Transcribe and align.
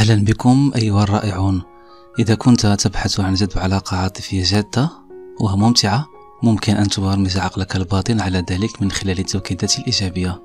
أهلا 0.00 0.24
بكم 0.24 0.72
أيها 0.76 1.02
الرائعون. 1.02 1.62
إذا 2.18 2.34
كنت 2.34 2.66
تبحث 2.66 3.20
عن 3.20 3.34
جذب 3.34 3.58
علاقة 3.58 3.96
عاطفية 3.96 4.44
جادة 4.44 4.90
وممتعة 5.40 6.06
ممكن 6.42 6.76
أن 6.76 6.88
تبرمج 6.88 7.38
عقلك 7.38 7.76
الباطن 7.76 8.20
على 8.20 8.44
ذلك 8.50 8.82
من 8.82 8.90
خلال 8.90 9.18
التوكيدات 9.18 9.78
الإيجابية. 9.78 10.42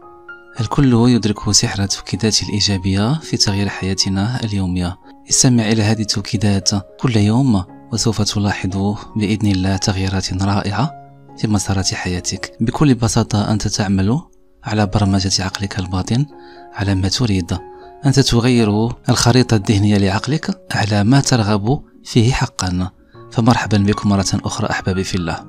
الكل 0.59 0.93
يدرك 0.93 1.51
سحر 1.51 1.83
التوكيدات 1.83 2.43
الإيجابية 2.43 3.19
في 3.19 3.37
تغيير 3.37 3.69
حياتنا 3.69 4.43
اليومية. 4.43 4.97
استمع 5.29 5.71
إلى 5.71 5.83
هذه 5.83 6.01
التوكيدات 6.01 6.69
كل 6.99 7.17
يوم 7.17 7.63
وسوف 7.93 8.21
تلاحظ 8.21 8.95
بإذن 9.15 9.51
الله 9.51 9.77
تغييرات 9.77 10.43
رائعة 10.43 10.91
في 11.37 11.47
مسارات 11.47 11.93
حياتك. 11.93 12.57
بكل 12.59 12.95
بساطة 12.95 13.51
أنت 13.51 13.67
تعمل 13.67 14.21
على 14.63 14.85
برمجة 14.85 15.43
عقلك 15.43 15.79
الباطن 15.79 16.25
على 16.73 16.95
ما 16.95 17.07
تريد. 17.07 17.57
أنت 18.05 18.19
تغير 18.19 18.89
الخريطة 19.09 19.55
الذهنية 19.55 19.97
لعقلك 19.97 20.61
على 20.71 21.03
ما 21.03 21.19
ترغب 21.19 21.81
فيه 22.03 22.33
حقا. 22.33 22.89
فمرحبا 23.31 23.77
بكم 23.77 24.09
مرة 24.09 24.25
أخرى 24.33 24.69
أحبابي 24.69 25.03
في 25.03 25.15
الله. 25.15 25.39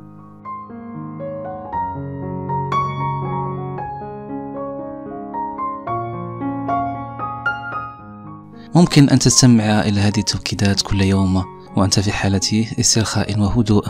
ممكن 8.75 9.09
أن 9.09 9.19
تستمع 9.19 9.81
إلى 9.81 10.01
هذه 10.01 10.19
التوكيدات 10.19 10.83
كل 10.83 11.03
يوم 11.03 11.45
وأنت 11.77 12.01
في 12.01 12.13
حالة 12.13 12.67
استرخاء 12.81 13.41
وهدوء. 13.41 13.87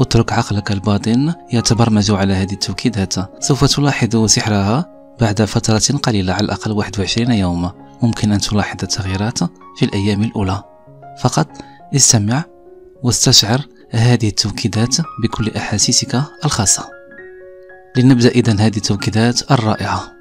اترك 0.00 0.32
عقلك 0.32 0.72
الباطن 0.72 1.34
يتبرمج 1.52 2.10
على 2.10 2.34
هذه 2.34 2.52
التوكيدات. 2.52 3.42
سوف 3.44 3.64
تلاحظ 3.64 4.24
سحرها 4.26 4.86
بعد 5.20 5.42
فترة 5.42 5.98
قليلة 5.98 6.32
على 6.32 6.44
الأقل 6.44 6.72
21 6.72 7.32
يوما 7.32 7.79
ممكن 8.02 8.32
أن 8.32 8.38
تلاحظ 8.38 8.76
التغييرات 8.82 9.38
في 9.76 9.82
الأيام 9.82 10.22
الأولى. 10.22 10.62
فقط 11.22 11.48
استمع 11.96 12.44
واستشعر 13.02 13.60
هذه 13.90 14.28
التوكيدات 14.28 14.96
بكل 15.22 15.56
أحاسيسك 15.56 16.22
الخاصة. 16.44 16.90
لنبدأ 17.96 18.28
إذن 18.28 18.60
هذه 18.60 18.76
التوكيدات 18.76 19.50
الرائعة. 19.52 20.12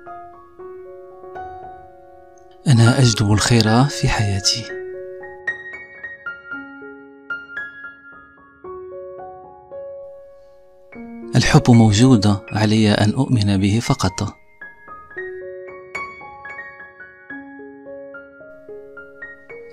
أنا 2.68 3.00
أجدب 3.00 3.32
الخير 3.32 3.84
في 3.86 4.10
حياتي. 4.10 4.64
الحب 11.36 11.72
موجود 11.72 12.38
علي 12.52 12.92
أن 12.92 13.14
أؤمن 13.14 13.58
به 13.58 13.80
فقط. 13.80 14.34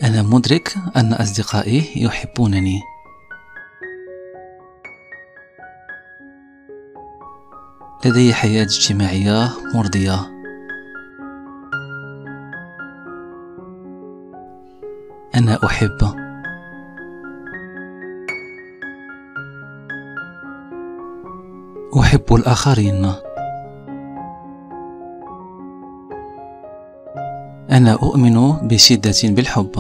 أنا 0.03 0.23
مدرك 0.23 0.75
أن 0.97 1.13
أصدقائي 1.13 1.93
يحبونني. 1.97 2.81
لدي 8.05 8.35
حياة 8.35 8.63
اجتماعية 8.63 9.49
مرضية. 9.75 10.21
أنا 15.35 15.59
أحب. 15.65 15.99
أحب 22.01 22.35
الآخرين. 22.35 23.26
أنا 27.77 27.93
أؤمن 27.93 28.53
بشدة 28.69 29.15
بالحب. 29.25 29.75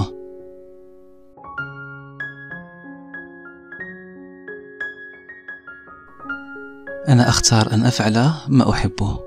أنا 7.08 7.28
أختار 7.28 7.72
أن 7.72 7.84
أفعل 7.84 8.30
ما 8.48 8.70
أحبه 8.70 9.20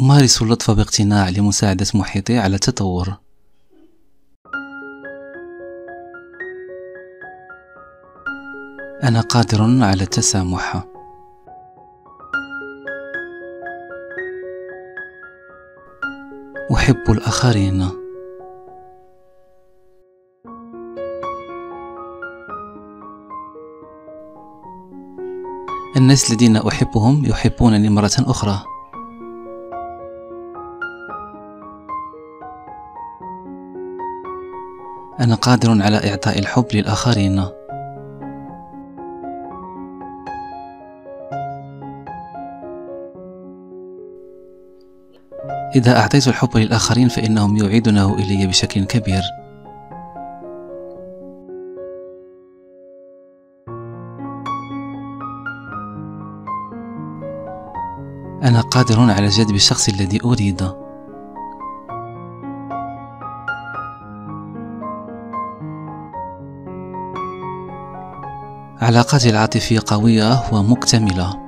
أمارس 0.00 0.42
اللطف 0.42 0.70
باقتناع 0.70 1.28
لمساعدة 1.28 1.86
محيطي 1.94 2.38
على 2.38 2.54
التطور. 2.54 3.14
أنا 9.02 9.20
قادر 9.20 9.84
على 9.84 10.02
التسامح. 10.02 10.97
أحب 16.88 17.10
الآخرين. 17.10 17.88
الناس 25.96 26.30
الذين 26.30 26.56
أحبهم 26.56 27.24
يحبونني 27.24 27.88
مرة 27.88 28.10
أخرى. 28.18 28.62
أنا 35.20 35.34
قادر 35.34 35.82
على 35.82 36.10
إعطاء 36.10 36.38
الحب 36.38 36.66
للآخرين. 36.74 37.57
إذا 45.78 45.98
أعطيت 45.98 46.28
الحب 46.28 46.56
للآخرين 46.56 47.08
فإنهم 47.08 47.56
يعيدونه 47.56 48.14
إلي 48.14 48.46
بشكل 48.46 48.84
كبير. 48.84 49.22
أنا 58.42 58.60
قادر 58.60 59.00
على 59.00 59.26
جذب 59.26 59.54
الشخص 59.54 59.88
الذي 59.88 60.20
أريد 60.24 60.62
علاقاتي 68.80 69.30
العاطفية 69.30 69.80
قوية 69.86 70.52
ومكتملة. 70.52 71.47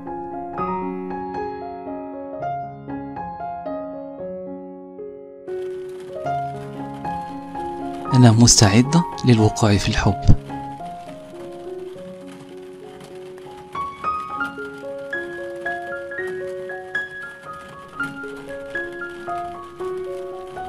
أنا 8.21 8.33
مستعد 8.33 9.03
للوقوع 9.25 9.77
في 9.77 9.89
الحب. 9.89 10.21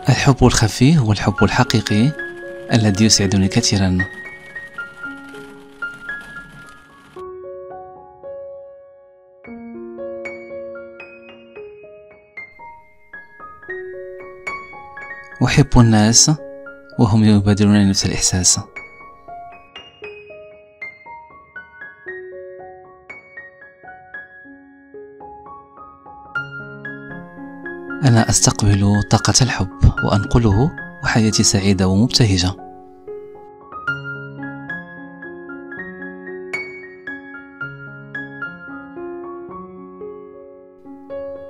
الحب 0.10 0.44
الخفي 0.44 0.98
هو 0.98 1.12
الحب 1.12 1.44
الحقيقي 1.44 2.12
الذي 2.74 3.06
يسعدني 3.06 3.48
كثيرا. 3.48 3.98
أحب 15.46 15.80
الناس 15.80 16.32
وهم 17.00 17.24
يبادرون 17.24 17.90
نفس 17.90 18.06
الإحساس. 18.06 18.60
أنا 28.04 28.30
أستقبل 28.30 29.02
طاقة 29.12 29.34
الحب 29.42 29.70
وأنقله 30.04 30.72
وحياتي 31.04 31.44
سعيدة 31.44 31.88
ومبتهجة؟ 31.88 32.54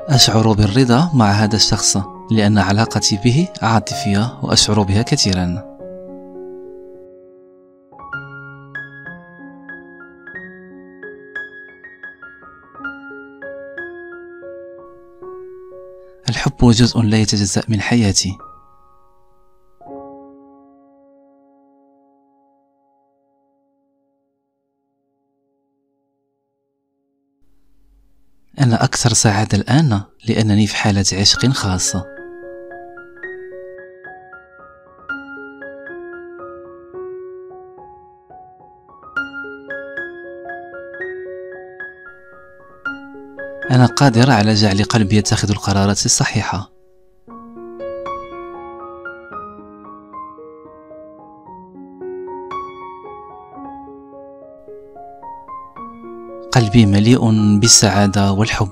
أشعر 0.10 0.54
بالرضا 0.54 1.12
مع 1.14 1.32
هذا 1.32 1.56
الشخص. 1.56 1.98
لأن 2.32 2.58
علاقتي 2.58 3.20
به 3.24 3.48
عاطفية 3.62 4.40
وأشعر 4.44 4.82
بها 4.82 5.02
كثيرا. 5.02 5.72
الحب 16.30 16.58
جزء 16.62 17.02
لا 17.02 17.18
يتجزأ 17.18 17.62
من 17.70 17.82
حياتي. 17.82 18.38
أنا 28.60 28.84
أكثر 28.84 29.14
سعادة 29.14 29.58
الآن 29.58 30.02
لأنني 30.28 30.68
في 30.68 30.76
حالة 30.76 31.06
عشق 31.14 31.50
خاصة. 31.50 32.21
أنا 43.72 43.86
قادرة 43.86 44.34
على 44.34 44.54
جعل 44.54 44.84
قلبي 44.84 45.18
يتخذ 45.18 45.52
القرارات 45.52 46.06
الصحيحة. 46.06 46.72
قلبي 56.52 56.86
مليء 56.86 57.32
بالسعادة 57.60 58.32
والحب. 58.32 58.70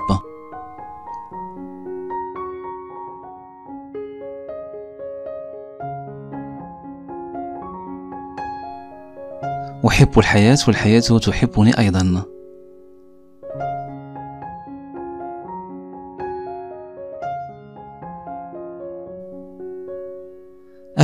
أحب 9.88 10.20
الحياة 10.20 10.58
والحياة 10.68 11.00
تحبني 11.00 11.80
أيضا. 11.80 12.24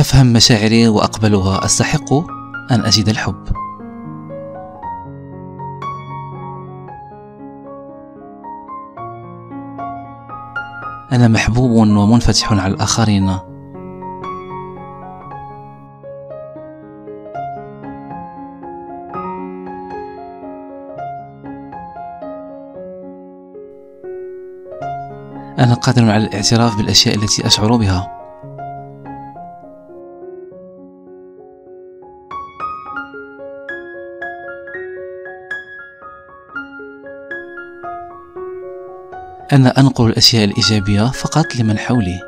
أفهم 0.06 0.32
مشاعري 0.32 0.88
وأقبلها 0.88 1.64
أستحق 1.64 2.12
أن 2.70 2.80
أجد 2.84 3.08
الحب. 3.08 3.44
أنا 11.12 11.28
محبوب 11.28 11.70
ومنفتح 11.70 12.52
على 12.52 12.74
الآخرين. 12.74 13.28
أنا 25.58 25.74
قادر 25.74 26.10
على 26.10 26.24
الاعتراف 26.24 26.76
بالأشياء 26.76 27.16
التي 27.16 27.46
أشعر 27.46 27.76
بها. 27.76 28.15
أنا 39.52 39.80
أنقل 39.80 40.06
الأشياء 40.06 40.44
الإيجابية 40.44 41.10
فقط 41.10 41.56
لمن 41.56 41.78
حولي. 41.78 42.20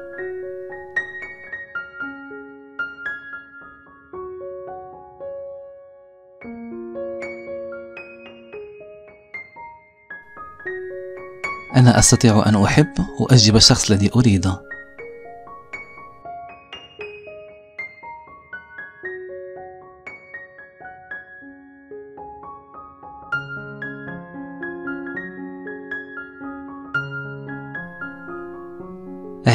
أنا 11.76 11.99
أستطيع 11.99 12.47
أن 12.47 12.62
أحب 12.62 12.94
وأجب 13.21 13.56
الشخص 13.56 13.91
الذي 13.91 14.11
أريده. 14.17 14.68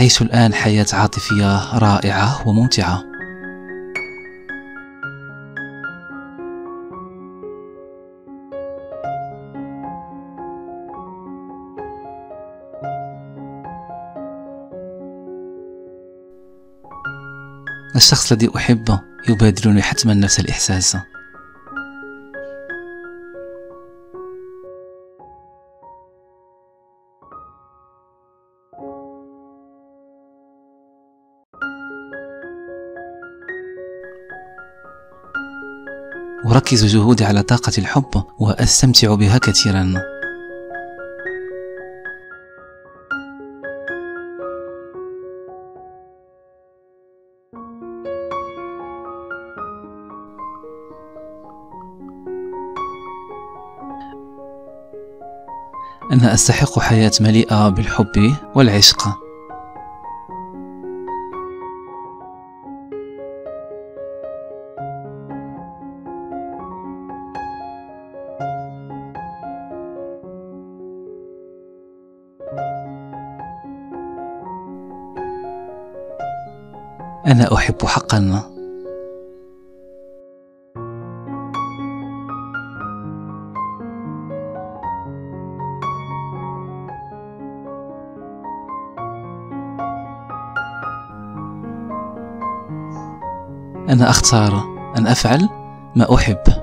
أعيش 0.04 0.22
الآن 0.22 0.54
حياة 0.54 0.86
عاطفية 0.94 1.78
رائعة 1.78 2.48
وممتعة. 2.48 3.04
الشخص 17.96 18.32
الذي 18.32 18.50
أحبه 18.56 19.02
يبادلني 19.30 19.82
حتما 19.82 20.14
نفس 20.14 20.40
الإحساس. 20.40 20.98
أركز 36.54 36.86
جهودي 36.86 37.26
على 37.26 37.44
طاقة 37.44 37.72
الحب 37.78 38.24
وأستمتع 38.40 39.16
بها 39.16 39.38
كثيرا. 39.38 39.94
أنا 56.12 56.34
أستحق 56.34 56.80
حياة 56.80 57.12
مليئة 57.22 57.70
بالحب 57.70 58.36
والعشق. 58.56 59.23
أنا 77.28 77.54
أحب 77.54 77.76
حقا 77.86 78.18
أنا 93.90 94.10
أختار 94.10 94.64
أن 94.98 95.08
أفعل 95.08 95.50
ما 95.96 96.16
أحب. 96.16 96.63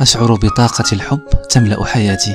أشعر 0.00 0.34
بطاقة 0.34 0.84
الحب 0.92 1.24
تملأ 1.50 1.84
حياتي. 1.84 2.34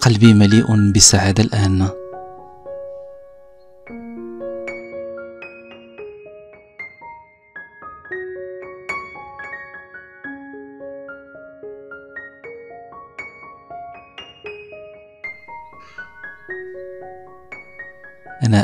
قلبي 0.00 0.34
مليء 0.34 0.92
بالسعادة 0.92 1.44
الآن. 1.44 1.99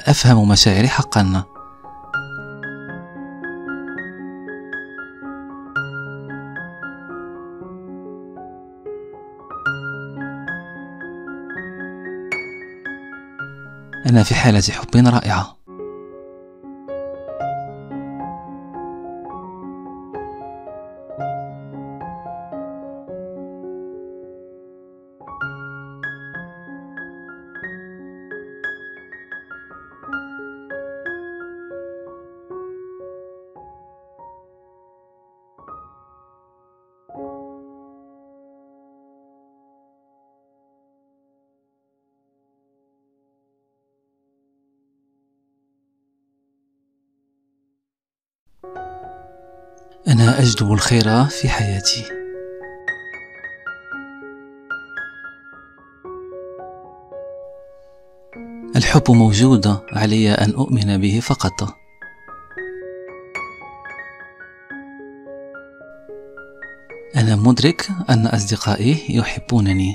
أفهم 0.08 0.48
مشاعري 0.48 0.88
حقا. 0.88 1.44
أنا 14.06 14.22
في 14.22 14.34
حالة 14.34 14.62
حب 14.70 14.96
رائعة. 14.96 15.55
أنا 50.08 50.38
أجلب 50.40 50.72
الخير 50.72 51.24
في 51.24 51.48
حياتي. 51.48 52.04
الحب 58.76 59.10
موجود 59.10 59.80
علي 59.92 60.30
أن 60.32 60.54
أؤمن 60.54 61.00
به 61.00 61.20
فقط. 61.22 61.76
أنا 67.16 67.36
مدرك 67.36 67.88
أن 68.10 68.26
أصدقائي 68.26 69.16
يحبونني. 69.16 69.94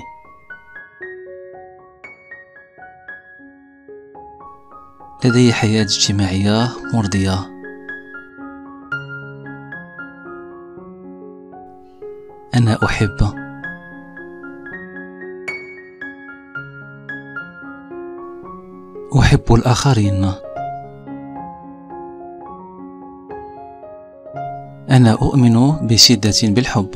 لدي 5.24 5.52
حياة 5.52 5.82
اجتماعية 5.82 6.68
مرضية. 6.94 7.61
أنا 12.54 12.78
أحب 12.84 13.16
أحب 19.18 19.54
الآخرين. 19.54 20.32
أنا 24.90 25.12
أؤمن 25.12 25.86
بشدة 25.86 26.40
بالحب. 26.42 26.90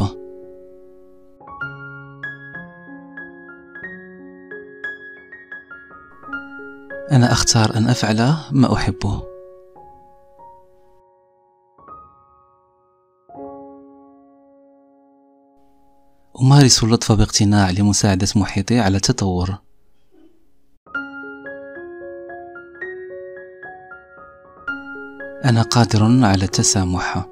أنا 7.12 7.32
أختار 7.32 7.76
أن 7.76 7.88
أفعل 7.88 8.34
ما 8.52 8.72
أحبه. 8.72 9.35
أمارس 16.46 16.84
اللطف 16.84 17.12
باقتناع 17.12 17.70
لمساعدة 17.70 18.26
محيطي 18.36 18.80
على 18.80 18.96
التطور. 18.96 19.54
أنا 25.44 25.62
قادر 25.62 26.26
على 26.26 26.44
التسامح. 26.44 27.26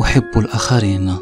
أحب 0.00 0.30
الآخرين. 0.36 1.16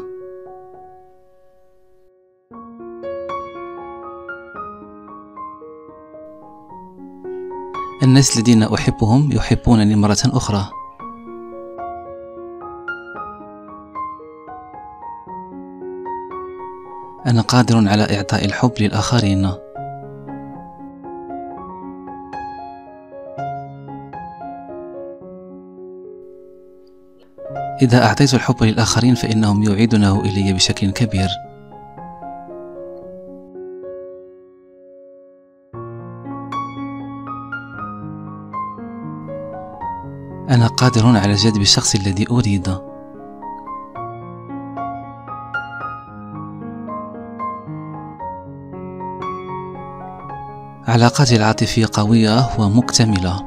الناس 8.03 8.37
الذين 8.37 8.63
أحبهم 8.63 9.31
يحبونني 9.31 9.95
مرة 9.95 10.17
أخرى. 10.25 10.80
أنا 17.31 17.41
قادر 17.41 17.87
على 17.87 18.17
إعطاء 18.17 18.45
الحب 18.45 18.71
للآخرين. 18.79 19.45
إذا 27.81 28.05
أعطيت 28.05 28.33
الحب 28.33 28.63
للآخرين 28.63 29.15
فإنهم 29.15 29.63
يعيدونه 29.63 30.21
إلي 30.21 30.53
بشكل 30.53 30.91
كبير. 30.91 31.29
أنا 40.49 40.67
قادر 40.67 41.17
على 41.17 41.33
جذب 41.33 41.61
الشخص 41.61 41.95
الذي 41.95 42.25
أريد. 42.31 42.90
علاقاتي 50.91 51.35
العاطفية 51.35 51.85
قوية 51.93 52.59
ومكتملة. 52.59 53.39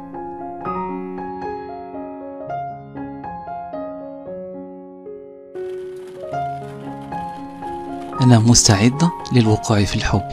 أنا 8.21 8.39
مستعد 8.39 9.03
للوقوع 9.33 9.85
في 9.85 9.97
الحب. 9.97 10.29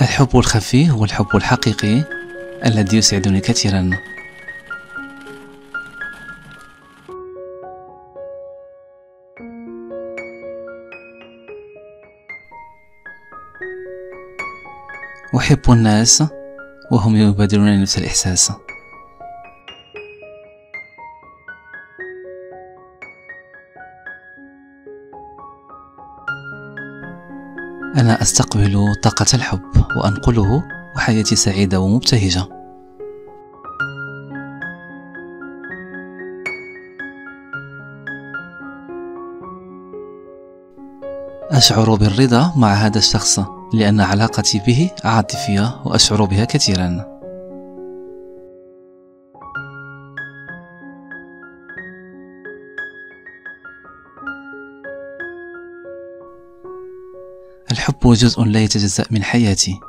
الحب 0.00 0.28
الخفي 0.34 0.90
هو 0.90 1.04
الحب 1.04 1.36
الحقيقي 1.36 2.04
الذي 2.66 2.96
يسعدني 2.96 3.40
كثيرا. 3.40 3.90
أحب 15.40 15.70
الناس 15.70 16.24
وهم 16.92 17.16
يبادلون 17.16 17.82
نفس 17.82 17.98
الإحساس. 17.98 18.52
أنا 27.96 28.22
أستقبل 28.22 28.94
طاقة 29.02 29.26
الحب 29.34 29.62
وأنقله 29.96 30.62
وحياتي 30.96 31.36
سعيدة 31.36 31.80
ومبتهجة. 31.80 32.46
أشعر 41.50 41.94
بالرضا 41.94 42.52
مع 42.56 42.72
هذا 42.72 42.98
الشخص. 42.98 43.59
لأن 43.74 44.00
علاقتي 44.00 44.62
به 44.66 44.90
عاطفية 45.04 45.82
وأشعر 45.84 46.24
بها 46.24 46.44
كثيرا. 46.44 47.20
الحب 57.70 57.98
جزء 58.02 58.44
لا 58.44 58.60
يتجزأ 58.60 59.04
من 59.10 59.22
حياتي. 59.22 59.80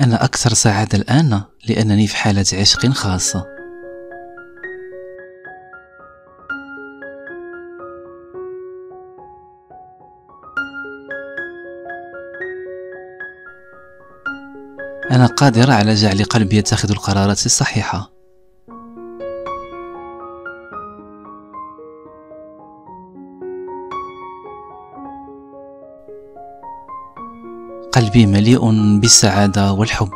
أنا 0.00 0.24
أكثر 0.24 0.54
سعادة 0.54 0.98
الآن 0.98 1.42
لأنني 1.68 2.06
في 2.06 2.16
حالة 2.16 2.44
عشق 2.52 2.86
خاصة. 2.86 3.57
أنا 15.10 15.26
قادر 15.26 15.70
على 15.70 15.94
جعل 15.94 16.24
قلبي 16.24 16.56
يتخذ 16.56 16.90
القرارات 16.90 17.46
الصحيحة. 17.46 18.10
قلبي 27.92 28.26
مليء 28.26 28.70
بالسعادة 29.00 29.72
والحب. 29.72 30.10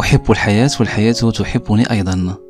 أحب 0.00 0.30
الحياة 0.30 0.70
والحياة 0.80 1.12
تحبني 1.12 1.90
أيضا. 1.90 2.47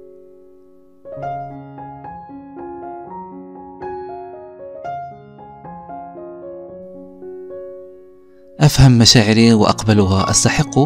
أفهم 8.68 8.98
مشاعري 8.98 9.52
وأقبلها 9.52 10.30
أستحق 10.30 10.78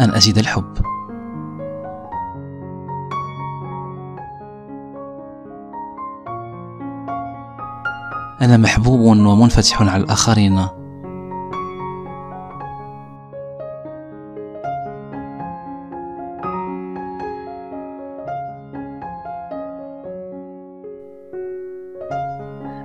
أن 0.00 0.10
أجد 0.10 0.38
الحب. 0.38 0.76
أنا 8.42 8.56
محبوب 8.56 9.00
ومنفتح 9.00 9.82
على 9.82 9.96
الآخرين. 10.04 10.58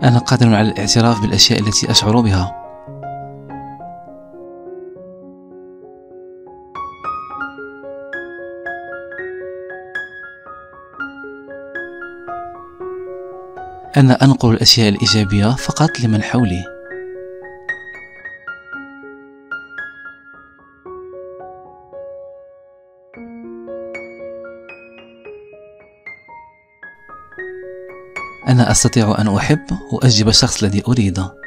أنا 0.04 0.18
قادر 0.18 0.56
على 0.56 0.72
الاعتراف 0.72 1.22
بالأشياء 1.22 1.60
التي 1.60 1.92
أشعر 1.92 2.22
بها. 2.22 2.67
أنا 13.98 14.24
أنقل 14.24 14.54
الأشياء 14.54 14.90
الإيجابية 14.90 15.56
فقط 15.56 16.00
لمن 16.00 16.24
حولي. 16.24 16.64
أنا 28.48 28.72
أستطيع 28.72 29.16
أن 29.22 29.36
أحب 29.36 29.66
وأجلب 29.92 30.28
الشخص 30.28 30.64
الذي 30.64 30.84
أريده. 30.88 31.47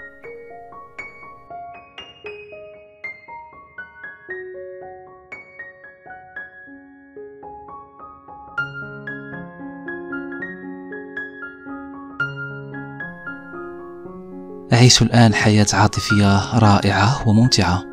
أعيش 14.81 15.03
الآن 15.03 15.35
حياة 15.35 15.67
عاطفية 15.73 16.59
رائعة 16.59 17.29
وممتعة. 17.29 17.85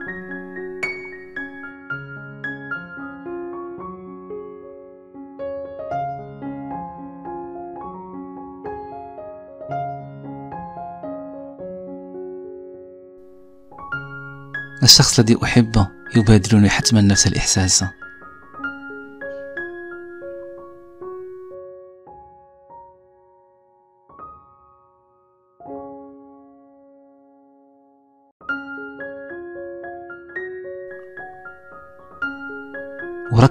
الشخص 14.84 15.20
الذي 15.20 15.38
أحبه 15.44 15.88
يبادلني 16.16 16.70
حتما 16.70 17.02
نفس 17.02 17.28
الإحساس. 17.28 17.84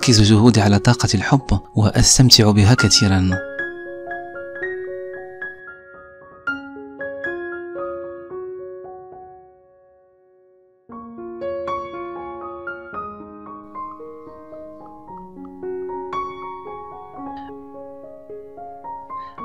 أركز 0.06 0.22
جهودي 0.22 0.60
على 0.60 0.78
طاقة 0.78 1.08
الحب 1.14 1.60
وأستمتع 1.74 2.50
بها 2.50 2.74
كثيرا. 2.74 3.30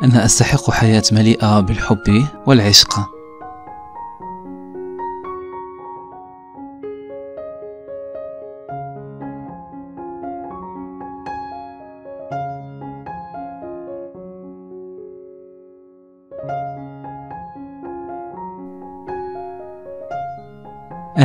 أنا 0.03 0.25
أستحق 0.25 0.71
حياة 0.71 1.03
مليئة 1.11 1.59
بالحب 1.59 2.27
والعشق. 2.47 3.20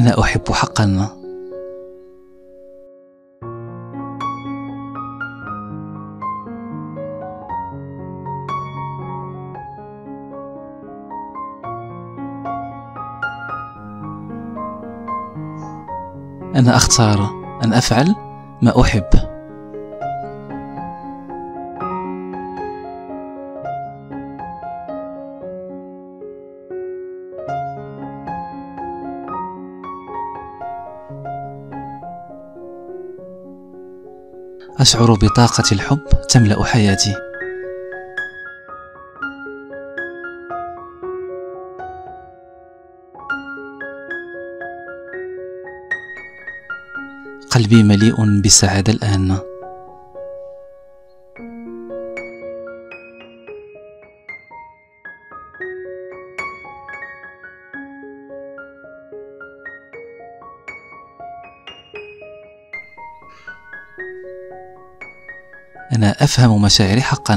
أنا 0.06 0.20
أحب 0.20 0.52
حقا 0.52 0.84
أنا 16.56 16.76
أختار 16.76 17.30
أن 17.64 17.72
أفعل 17.72 18.14
ما 18.62 18.80
أحب. 18.80 19.35
أشعر 34.86 35.14
بطاقة 35.14 35.64
الحب 35.72 36.00
تملأ 36.30 36.64
حياتي. 36.64 37.14
قلبي 47.50 47.82
مليء 47.82 48.40
بالسعادة 48.40 48.92
الآن. 48.92 49.38
أفهم 66.26 66.62
مشاعري 66.62 67.02
حقا. 67.02 67.34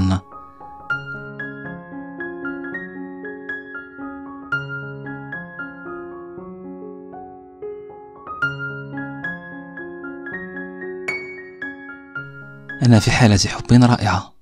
أنا 12.86 13.00
في 13.00 13.12
حالة 13.12 13.38
حب 13.48 13.84
رائعة. 13.84 14.39